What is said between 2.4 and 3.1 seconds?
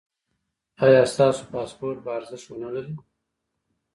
و نه لري؟